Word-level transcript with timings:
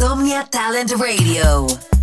Somnia 0.00 0.48
Talent 0.48 0.92
Radio. 0.96 1.99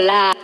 la 0.00 0.39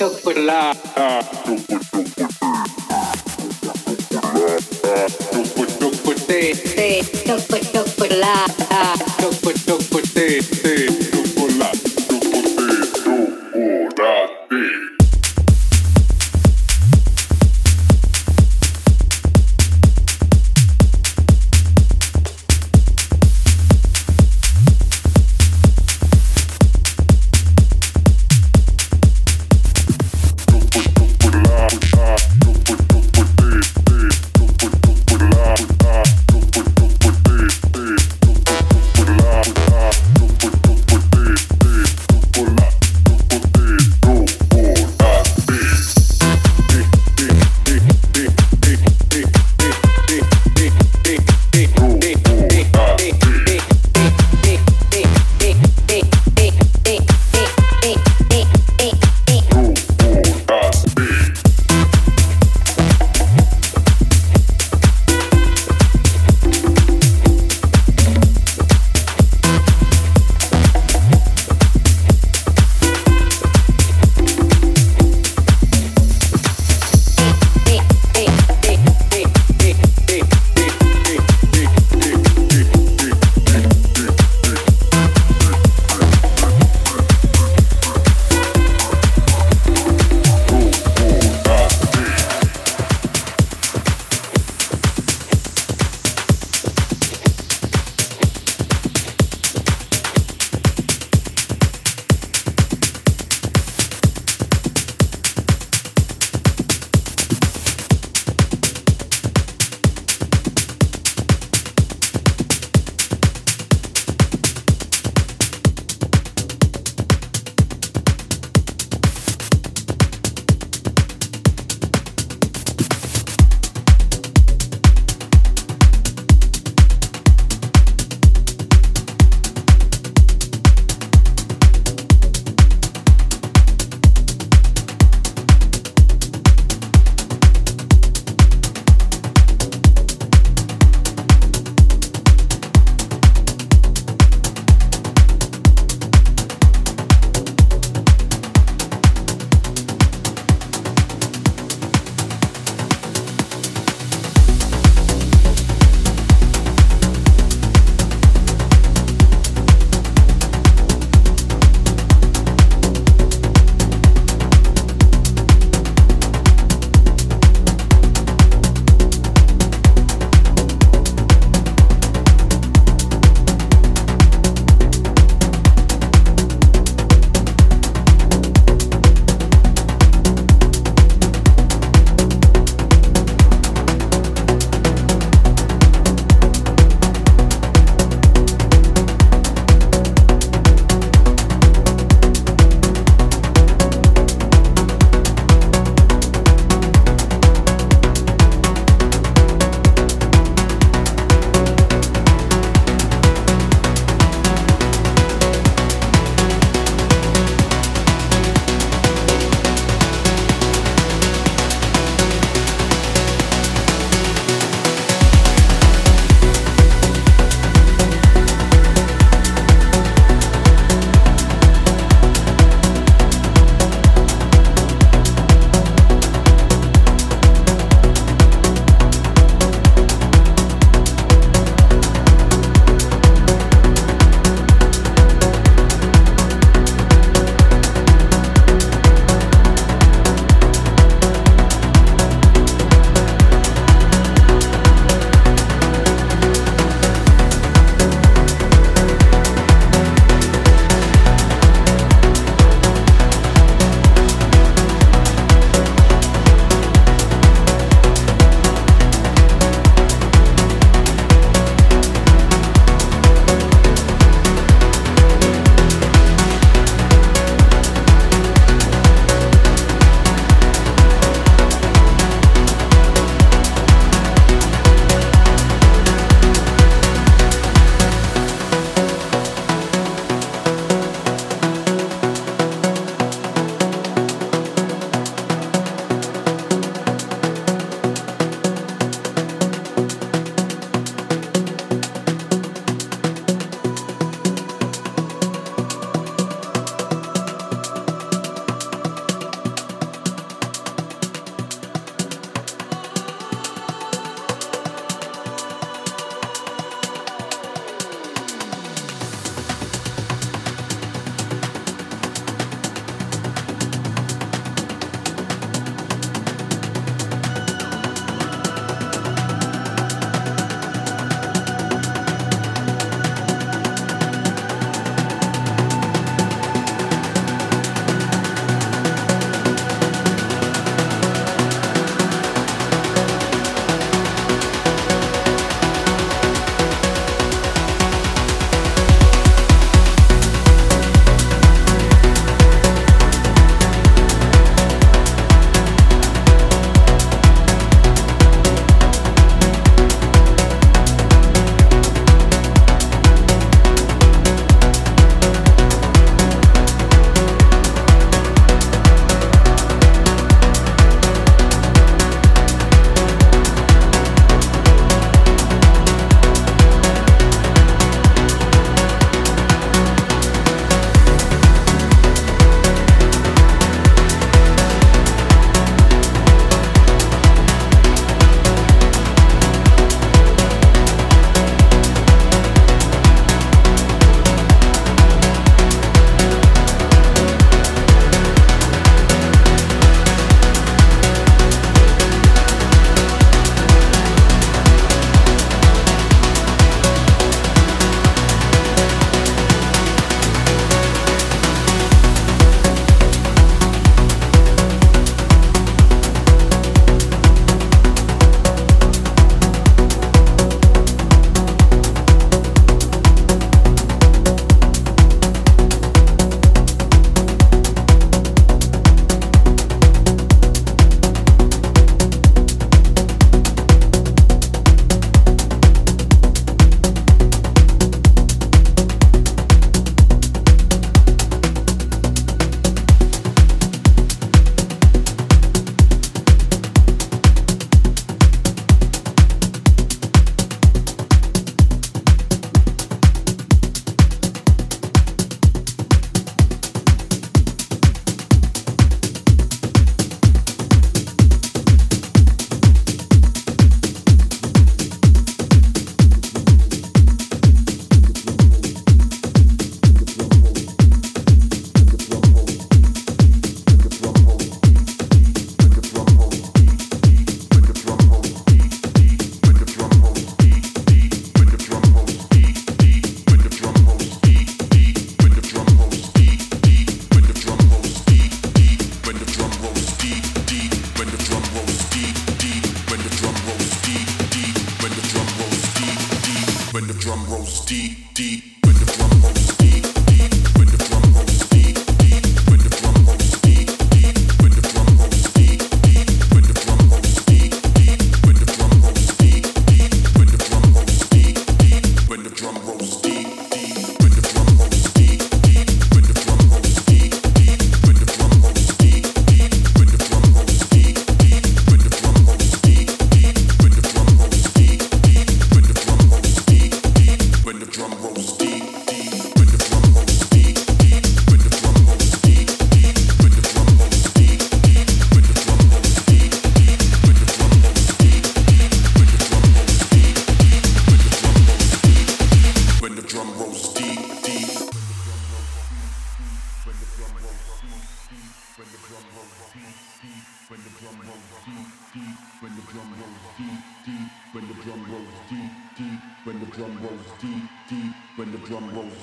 Chocolate, 0.00 0.72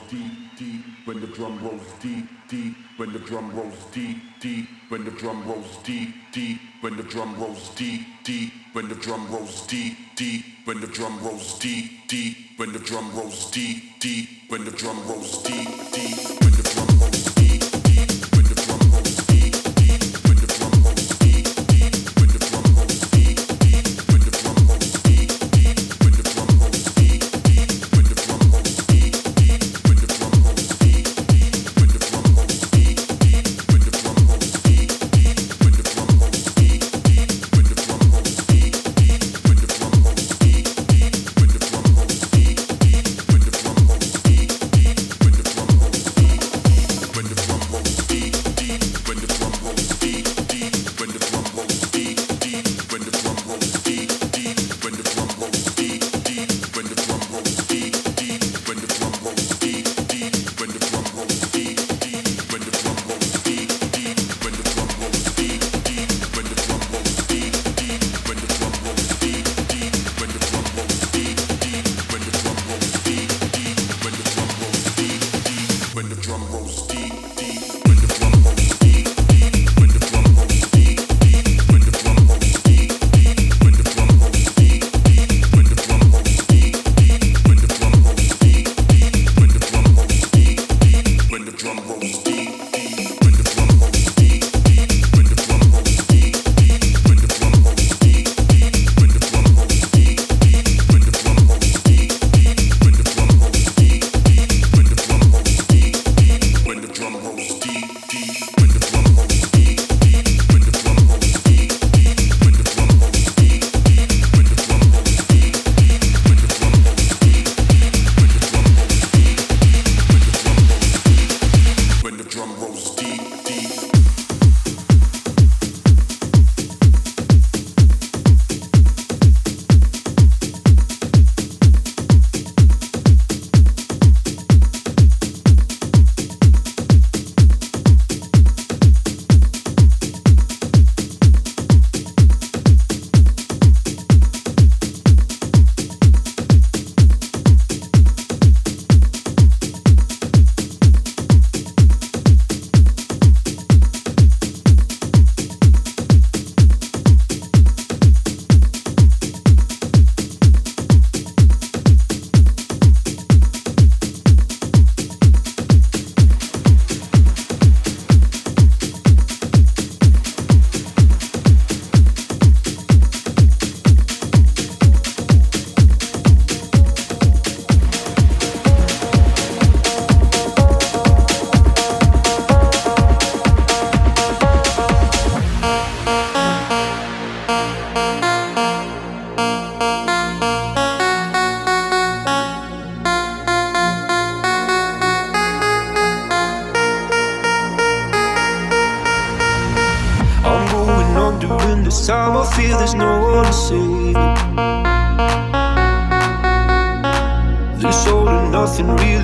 deep, 0.09 0.31
deep. 0.57 0.81
When 1.05 1.21
the 1.21 1.27
drum 1.27 1.63
rolls 1.63 1.93
deep, 2.01 2.25
deep. 2.49 2.75
When 2.97 3.13
the 3.13 3.19
drum 3.19 3.55
rolls 3.55 3.85
deep, 3.93 4.17
deep. 4.39 4.67
When 4.89 5.05
the 5.05 5.11
drum 5.11 5.47
rolls 5.47 5.77
deep, 5.83 6.09
deep. 6.31 6.59
When 6.81 6.97
the 6.97 7.03
drum 7.03 7.39
rolls 7.39 7.69
deep, 7.75 8.01
deep. 8.23 8.51
When 8.73 8.87
the 8.89 8.95
drum 8.95 9.31
rolls 9.31 9.65
deep, 9.67 9.97
deep. 10.15 10.43
When 10.65 10.81
the 10.81 10.87
drum 10.87 11.23
rolls 11.23 11.59
deep, 11.59 12.07
deep. 12.07 12.35
When 12.57 12.73
the 12.73 12.79
drum 12.79 13.15
rolls 13.15 13.51
deep, 13.51 13.99
deep. 13.99 14.29
When 14.49 14.65
the 14.65 14.71
drum 14.71 15.07
rolls 15.07 15.43
deep, 15.43 15.67
deep. 15.91 16.41
When 16.41 16.51
the 16.51 16.71
drum 16.73 16.86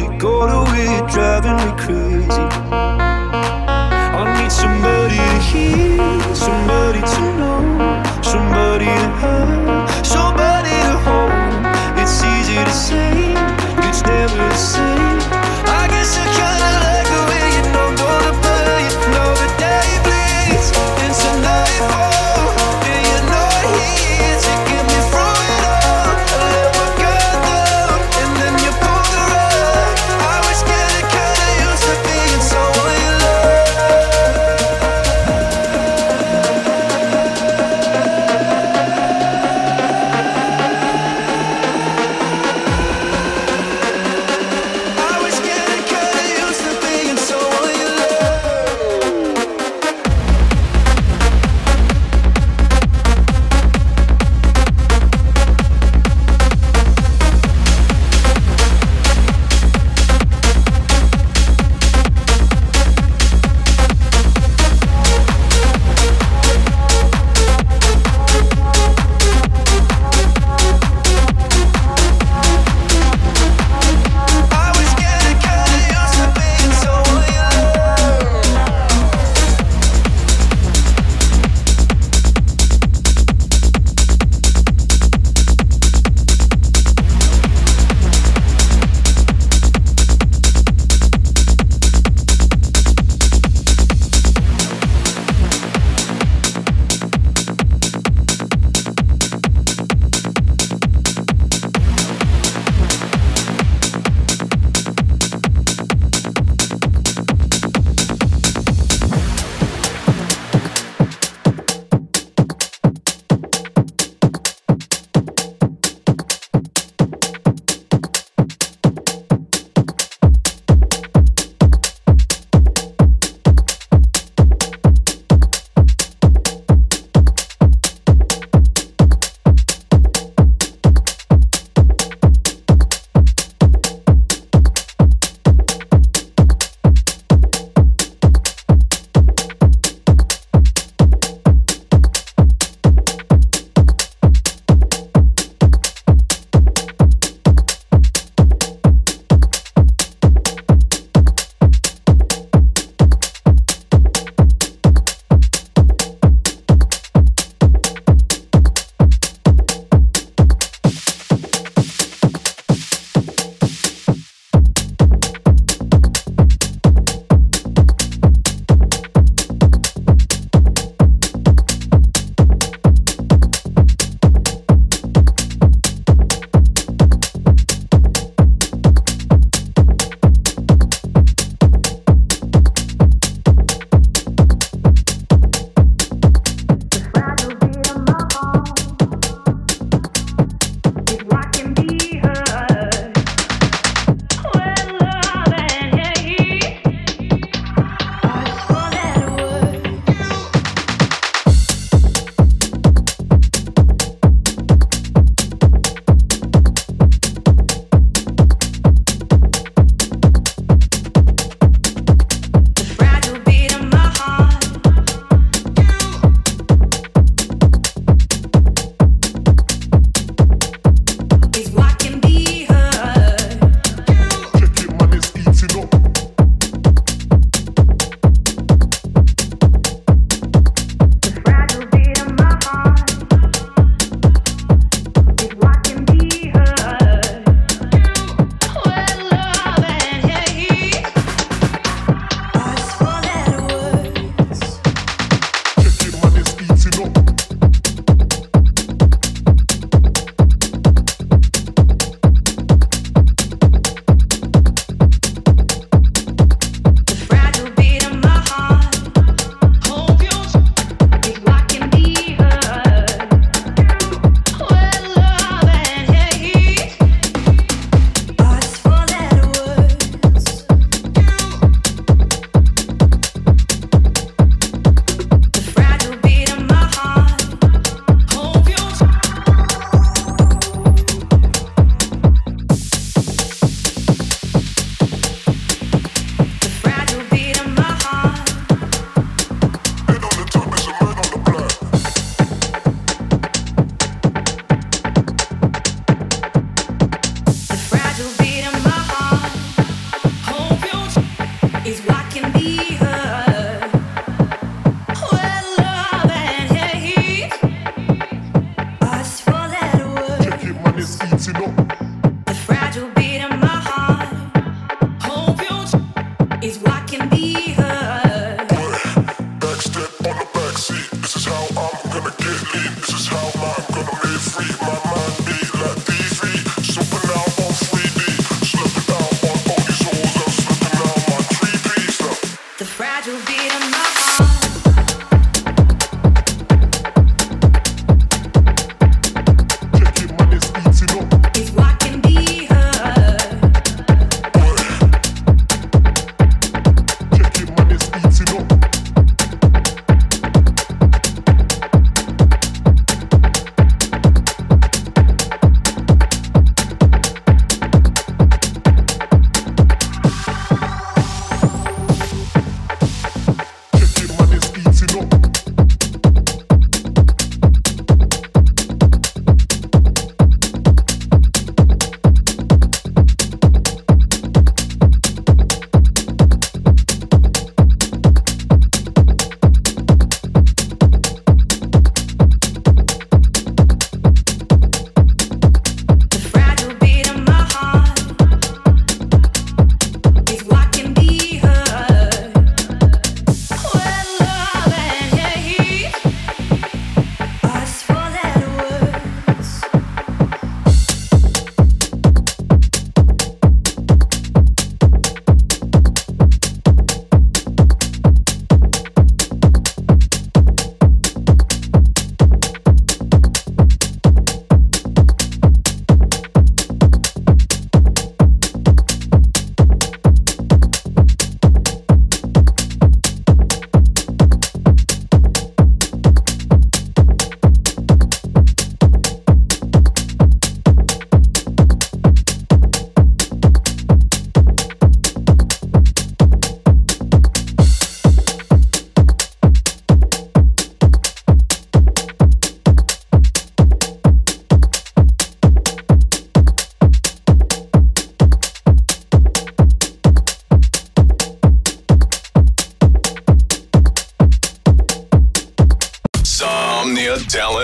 we 0.10 0.18
go 0.18 0.48
to 0.48 0.72
it, 0.76 1.12
driving 1.12 1.56
me 1.58 1.72
crazy. 1.78 2.48
I 4.20 4.42
need 4.42 4.52
somebody 4.52 5.18
to 5.18 5.40
hear, 5.50 6.36
somebody 6.36 7.02
to 7.02 7.22
know, 7.38 7.62
somebody 8.22 8.86
to 8.86 9.10
have, 9.22 10.06
somebody 10.06 10.76
to 10.88 10.96
hold. 11.06 12.02
It's 12.02 12.24
easy 12.24 12.56
to 12.56 12.72
say, 12.72 13.34
it's 13.88 14.02
never 14.04 14.38
the 14.38 14.56
same. 14.56 14.93